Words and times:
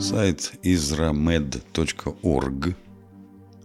Сайт 0.00 0.52
izramed.org. 0.62 2.74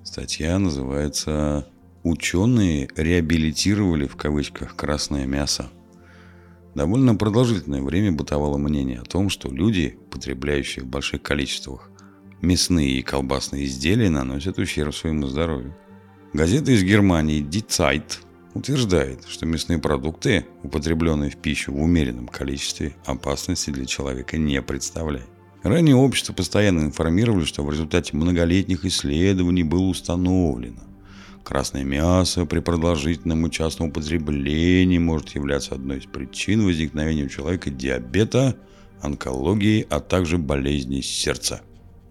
Статья 0.04 0.60
называется 0.60 1.66
«Ученые 2.04 2.90
реабилитировали 2.98 4.06
в 4.06 4.18
кавычках 4.18 4.76
красное 4.76 5.26
мясо». 5.28 5.72
Довольно 6.76 7.16
продолжительное 7.16 7.82
время 7.82 8.12
бытовало 8.12 8.58
мнение 8.58 9.00
о 9.00 9.06
том, 9.06 9.30
что 9.30 9.50
люди, 9.50 9.98
потребляющие 10.12 10.84
в 10.84 10.90
больших 10.90 11.22
количествах 11.22 11.90
мясные 12.42 13.00
и 13.00 13.02
колбасные 13.02 13.64
изделия, 13.64 14.10
наносят 14.10 14.60
ущерб 14.60 14.94
своему 14.94 15.28
здоровью. 15.28 15.74
Газета 16.34 16.74
из 16.74 16.84
Германии 16.84 17.42
Die 17.42 17.66
Zeit 17.66 18.20
утверждает, 18.54 19.24
что 19.26 19.46
мясные 19.46 19.80
продукты, 19.80 20.46
употребленные 20.64 21.32
в 21.32 21.38
пищу 21.38 21.72
в 21.72 21.82
умеренном 21.82 22.28
количестве, 22.28 22.94
опасности 23.06 23.70
для 23.70 23.86
человека 23.86 24.38
не 24.38 24.62
представляют. 24.62 25.30
Ранее 25.66 25.96
общество 25.96 26.32
постоянно 26.32 26.82
информировали, 26.82 27.44
что 27.44 27.64
в 27.64 27.72
результате 27.72 28.16
многолетних 28.16 28.86
исследований 28.86 29.64
было 29.64 29.86
установлено, 29.86 30.84
красное 31.44 31.84
мясо 31.84 32.46
при 32.46 32.60
продолжительном 32.60 33.48
и 33.48 33.52
частном 33.52 33.90
употреблении 33.90 35.00
может 35.00 35.30
являться 35.30 35.74
одной 35.74 35.98
из 35.98 36.06
причин 36.06 36.64
возникновения 36.64 37.24
у 37.24 37.30
человека 37.30 37.72
диабета, 37.72 38.56
онкологии, 39.02 39.88
а 39.90 40.02
также 40.02 40.38
болезней 40.38 41.02
сердца. 41.02 41.62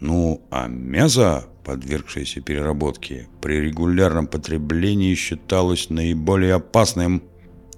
Ну 0.01 0.43
а 0.51 0.67
мясо, 0.67 1.47
подвергшееся 1.63 2.41
переработке, 2.41 3.29
при 3.41 3.61
регулярном 3.61 4.27
потреблении 4.27 5.15
считалось 5.15 5.91
наиболее 5.91 6.55
опасным. 6.55 7.23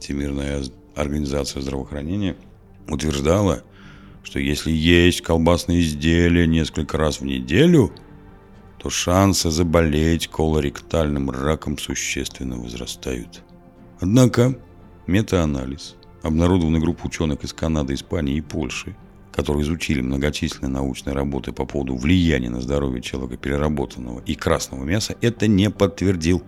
Всемирная 0.00 0.64
организация 0.94 1.60
здравоохранения 1.60 2.34
утверждала, 2.88 3.62
что 4.26 4.40
если 4.40 4.72
есть 4.72 5.20
колбасные 5.20 5.82
изделия 5.82 6.48
несколько 6.48 6.98
раз 6.98 7.20
в 7.20 7.24
неделю, 7.24 7.92
то 8.76 8.90
шансы 8.90 9.52
заболеть 9.52 10.26
колоректальным 10.26 11.30
раком 11.30 11.78
существенно 11.78 12.56
возрастают. 12.56 13.44
Однако 14.00 14.58
метаанализ, 15.06 15.94
обнародованный 16.24 16.80
группой 16.80 17.06
ученых 17.06 17.44
из 17.44 17.52
Канады, 17.52 17.94
Испании 17.94 18.38
и 18.38 18.40
Польши, 18.40 18.96
которые 19.30 19.62
изучили 19.62 20.00
многочисленные 20.00 20.72
научные 20.72 21.14
работы 21.14 21.52
по 21.52 21.64
поводу 21.64 21.94
влияния 21.94 22.50
на 22.50 22.60
здоровье 22.60 23.02
человека 23.02 23.36
переработанного 23.36 24.22
и 24.26 24.34
красного 24.34 24.82
мяса, 24.82 25.14
это 25.20 25.46
не 25.46 25.70
подтвердил. 25.70 26.42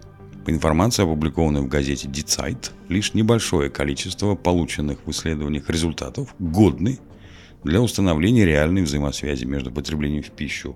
По 0.44 0.50
информации, 0.50 1.04
опубликованной 1.04 1.60
в 1.60 1.68
газете 1.68 2.08
Zeit, 2.08 2.72
лишь 2.88 3.14
небольшое 3.14 3.70
количество 3.70 4.34
полученных 4.34 4.98
в 5.06 5.10
исследованиях 5.12 5.70
результатов 5.70 6.34
годны 6.40 6.98
для 7.68 7.82
установления 7.82 8.46
реальной 8.46 8.82
взаимосвязи 8.82 9.44
между 9.44 9.70
потреблением 9.70 10.22
в 10.22 10.30
пищу 10.30 10.74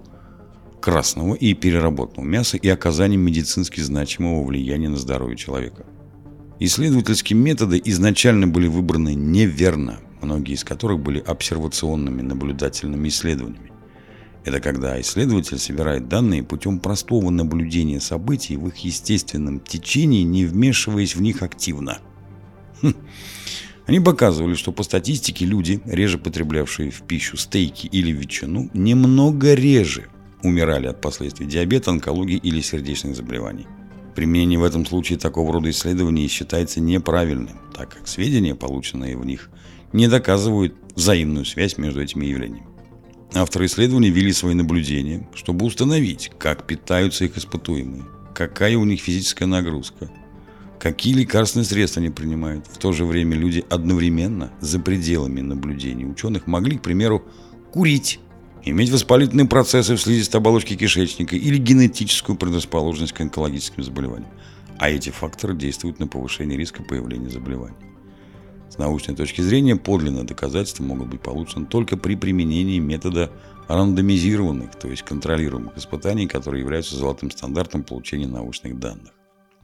красного 0.80 1.34
и 1.34 1.54
переработанного 1.54 2.26
мяса 2.26 2.58
и 2.58 2.68
оказанием 2.68 3.22
медицински 3.22 3.80
значимого 3.80 4.44
влияния 4.44 4.88
на 4.88 4.98
здоровье 4.98 5.36
человека. 5.36 5.86
Исследовательские 6.60 7.38
методы 7.38 7.80
изначально 7.84 8.46
были 8.46 8.66
выбраны 8.66 9.14
неверно, 9.14 10.00
многие 10.20 10.54
из 10.54 10.64
которых 10.64 11.00
были 11.00 11.18
обсервационными 11.18 12.20
наблюдательными 12.20 13.08
исследованиями. 13.08 13.72
Это 14.44 14.60
когда 14.60 15.00
исследователь 15.00 15.58
собирает 15.58 16.08
данные 16.08 16.42
путем 16.42 16.78
простого 16.78 17.30
наблюдения 17.30 18.00
событий 18.00 18.56
в 18.56 18.68
их 18.68 18.76
естественном 18.78 19.60
течении, 19.60 20.24
не 20.24 20.44
вмешиваясь 20.44 21.14
в 21.14 21.22
них 21.22 21.42
активно. 21.42 22.00
Хм. 22.82 22.94
Они 23.86 23.98
показывали, 23.98 24.54
что 24.54 24.70
по 24.72 24.82
статистике 24.84 25.44
люди, 25.44 25.80
реже 25.84 26.18
потреблявшие 26.18 26.90
в 26.90 27.02
пищу 27.02 27.36
стейки 27.36 27.86
или 27.88 28.12
ветчину, 28.12 28.70
немного 28.74 29.54
реже 29.54 30.06
умирали 30.42 30.86
от 30.86 31.00
последствий 31.00 31.46
диабета, 31.46 31.90
онкологии 31.90 32.36
или 32.36 32.60
сердечных 32.60 33.16
заболеваний. 33.16 33.66
Применение 34.14 34.58
в 34.58 34.64
этом 34.64 34.86
случае 34.86 35.18
такого 35.18 35.52
рода 35.52 35.70
исследований 35.70 36.28
считается 36.28 36.80
неправильным, 36.80 37.58
так 37.76 37.90
как 37.90 38.06
сведения, 38.06 38.54
полученные 38.54 39.16
в 39.16 39.24
них, 39.24 39.50
не 39.92 40.06
доказывают 40.06 40.74
взаимную 40.94 41.44
связь 41.44 41.78
между 41.78 42.02
этими 42.02 42.26
явлениями. 42.26 42.66
Авторы 43.34 43.66
исследований 43.66 44.10
вели 44.10 44.32
свои 44.32 44.54
наблюдения, 44.54 45.26
чтобы 45.34 45.64
установить, 45.64 46.30
как 46.38 46.66
питаются 46.66 47.24
их 47.24 47.38
испытуемые, 47.38 48.04
какая 48.34 48.76
у 48.76 48.84
них 48.84 49.00
физическая 49.00 49.48
нагрузка– 49.48 50.10
Какие 50.82 51.14
лекарственные 51.14 51.64
средства 51.64 52.00
они 52.00 52.10
принимают? 52.10 52.66
В 52.66 52.76
то 52.76 52.90
же 52.90 53.04
время 53.04 53.36
люди 53.36 53.64
одновременно, 53.70 54.50
за 54.60 54.80
пределами 54.80 55.40
наблюдений 55.40 56.04
ученых, 56.04 56.48
могли, 56.48 56.76
к 56.76 56.82
примеру, 56.82 57.22
курить, 57.70 58.18
иметь 58.64 58.90
воспалительные 58.90 59.46
процессы 59.46 59.94
в 59.94 60.00
слизистой 60.00 60.40
оболочке 60.40 60.74
кишечника 60.74 61.36
или 61.36 61.56
генетическую 61.56 62.36
предрасположенность 62.36 63.12
к 63.12 63.20
онкологическим 63.20 63.84
заболеваниям. 63.84 64.32
А 64.76 64.90
эти 64.90 65.10
факторы 65.10 65.54
действуют 65.54 66.00
на 66.00 66.08
повышение 66.08 66.58
риска 66.58 66.82
появления 66.82 67.30
заболеваний. 67.30 67.76
С 68.68 68.76
научной 68.76 69.14
точки 69.14 69.40
зрения, 69.40 69.76
подлинные 69.76 70.24
доказательства 70.24 70.82
могут 70.82 71.06
быть 71.06 71.20
получены 71.20 71.66
только 71.66 71.96
при 71.96 72.16
применении 72.16 72.80
метода 72.80 73.30
рандомизированных, 73.68 74.74
то 74.74 74.88
есть 74.88 75.02
контролируемых 75.02 75.78
испытаний, 75.78 76.26
которые 76.26 76.62
являются 76.62 76.96
золотым 76.96 77.30
стандартом 77.30 77.84
получения 77.84 78.26
научных 78.26 78.80
данных. 78.80 79.12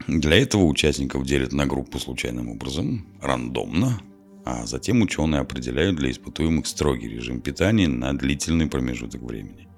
Для 0.06 0.36
этого 0.36 0.64
участников 0.64 1.26
делят 1.26 1.52
на 1.52 1.66
группу 1.66 1.98
случайным 1.98 2.48
образом, 2.48 3.06
рандомно, 3.20 4.00
а 4.44 4.64
затем 4.66 5.02
ученые 5.02 5.40
определяют 5.40 5.96
для 5.96 6.10
испытуемых 6.10 6.66
строгий 6.66 7.08
режим 7.08 7.40
питания 7.40 7.88
на 7.88 8.16
длительный 8.16 8.66
промежуток 8.66 9.22
времени. 9.22 9.68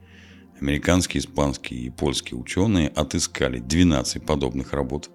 Американские, 0.60 1.22
испанские 1.22 1.80
и 1.80 1.90
польские 1.90 2.38
ученые 2.38 2.88
отыскали 2.88 3.58
12 3.58 4.24
подобных 4.24 4.72
работ, 4.72 5.10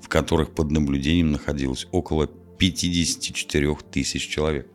в 0.00 0.08
которых 0.08 0.54
под 0.54 0.70
наблюдением 0.70 1.32
находилось 1.32 1.88
около 1.90 2.26
54 2.26 3.76
тысяч 3.90 4.28
человек. 4.28 4.68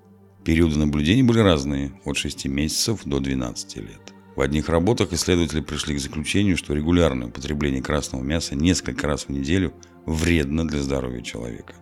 Периоды 0.43 0.77
наблюдений 0.77 1.23
были 1.23 1.39
разные, 1.39 1.93
от 2.03 2.17
6 2.17 2.47
месяцев 2.47 3.01
до 3.05 3.19
12 3.19 3.77
лет. 3.77 4.14
В 4.35 4.41
одних 4.41 4.67
работах 4.67 5.13
исследователи 5.13 5.61
пришли 5.61 5.95
к 5.95 5.99
заключению, 5.99 6.57
что 6.57 6.73
регулярное 6.73 7.27
употребление 7.27 7.81
красного 7.81 8.21
мяса 8.21 8.55
несколько 8.55 9.07
раз 9.07 9.23
в 9.25 9.29
неделю 9.29 9.73
вредно 10.05 10.67
для 10.67 10.81
здоровья 10.81 11.21
человека. 11.21 11.73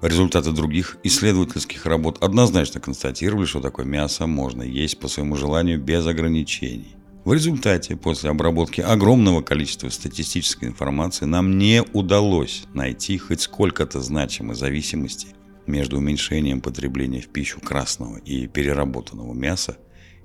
Результаты 0.00 0.52
других 0.52 0.96
исследовательских 1.02 1.86
работ 1.86 2.22
однозначно 2.22 2.80
констатировали, 2.80 3.46
что 3.46 3.60
такое 3.60 3.84
мясо 3.84 4.26
можно 4.26 4.62
есть 4.62 4.98
по 5.00 5.08
своему 5.08 5.36
желанию 5.36 5.80
без 5.80 6.06
ограничений. 6.06 6.96
В 7.24 7.32
результате, 7.32 7.96
после 7.96 8.30
обработки 8.30 8.80
огромного 8.80 9.42
количества 9.42 9.88
статистической 9.88 10.68
информации, 10.68 11.24
нам 11.24 11.56
не 11.56 11.82
удалось 11.92 12.64
найти 12.74 13.18
хоть 13.18 13.42
сколько-то 13.42 14.00
значимой 14.00 14.56
зависимости 14.56 15.28
между 15.66 15.98
уменьшением 15.98 16.60
потребления 16.60 17.20
в 17.20 17.28
пищу 17.28 17.60
красного 17.60 18.18
и 18.18 18.48
переработанного 18.48 19.34
мяса 19.34 19.78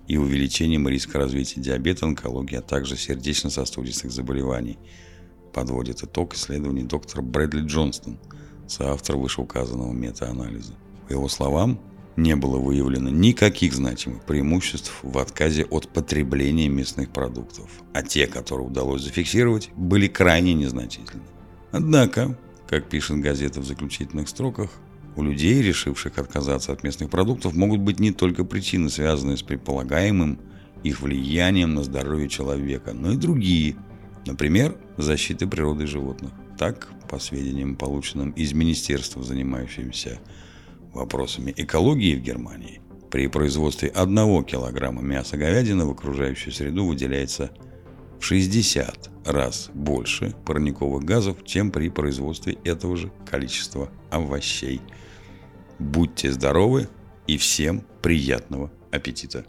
и 0.08 0.18
увеличением 0.18 0.88
риска 0.88 1.20
развития 1.20 1.62
диабета, 1.62 2.06
онкологии, 2.06 2.56
а 2.56 2.62
также 2.62 2.98
сердечно-сосудистых 2.98 4.12
заболеваний, 4.12 4.78
подводит 5.54 6.04
итог 6.04 6.34
исследований 6.36 6.84
доктор 6.84 7.22
Брэдли 7.22 7.62
Джонстон, 7.62 8.20
соавтор 8.68 9.18
вышеуказанного 9.18 9.92
метаанализа. 9.92 10.74
По 11.08 11.14
его 11.14 11.28
словам, 11.28 11.80
не 12.16 12.36
было 12.36 12.58
выявлено 12.58 13.10
никаких 13.10 13.74
значимых 13.74 14.24
преимуществ 14.24 15.00
в 15.04 15.18
отказе 15.20 15.66
от 15.66 15.88
потребления 15.90 16.68
мясных 16.68 17.12
продуктов, 17.12 17.70
а 17.94 18.02
те, 18.02 18.28
которые 18.28 18.68
удалось 18.68 19.04
зафиксировать, 19.04 19.70
были 19.76 20.08
крайне 20.08 20.54
незначительны. 20.56 21.24
Однако, 21.72 22.38
как 22.68 22.90
пишет 22.90 23.20
газета 23.20 23.62
в 23.62 23.66
заключительных 23.66 24.30
строках, 24.30 24.72
у 25.18 25.24
людей, 25.24 25.62
решивших 25.64 26.20
отказаться 26.20 26.72
от 26.72 26.84
местных 26.84 27.10
продуктов, 27.10 27.56
могут 27.56 27.82
быть 27.82 28.00
не 28.00 28.12
только 28.12 28.46
причины, 28.46 28.90
связанные 28.90 29.36
с 29.36 29.42
предполагаемым 29.42 30.40
их 30.84 31.02
влиянием 31.02 31.74
на 31.74 31.84
здоровье 31.84 32.30
человека, 32.30 32.94
но 32.94 33.12
и 33.12 33.18
другие, 33.18 33.76
например, 34.28 34.78
защиты 34.96 35.48
природы 35.48 35.88
животных. 35.88 36.32
Так, 36.58 36.90
по 37.10 37.18
сведениям, 37.18 37.76
полученным 37.76 38.30
из 38.32 38.54
министерства, 38.54 39.24
занимающимся 39.24 40.20
вопросами 40.94 41.52
экологии 41.58 42.16
в 42.16 42.22
Германии, 42.22 42.82
при 43.10 43.28
производстве 43.28 43.90
одного 43.90 44.44
килограмма 44.44 45.02
мяса 45.02 45.36
говядины 45.36 45.86
в 45.86 45.92
окружающую 45.92 46.54
среду 46.54 46.86
выделяется 46.86 47.50
в 48.20 48.24
60 48.24 49.10
раз 49.26 49.70
больше 49.74 50.36
парниковых 50.46 51.04
газов, 51.04 51.44
чем 51.46 51.72
при 51.72 51.90
производстве 51.90 52.58
этого 52.64 52.96
же 52.98 53.12
количества 53.26 53.90
овощей– 54.12 54.82
Будьте 55.80 56.32
здоровы 56.32 56.90
и 57.28 57.38
всем 57.38 57.84
приятного 58.02 58.72
аппетита! 58.92 59.46